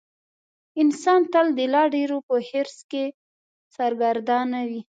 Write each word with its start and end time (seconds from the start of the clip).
انسان 0.81 1.21
تل 1.33 1.47
د 1.57 1.59
لا 1.73 1.83
ډېرو 1.95 2.17
په 2.27 2.35
حرص 2.47 2.77
کې 2.91 3.05
سرګردانه 3.75 4.59
وي. 4.69 4.81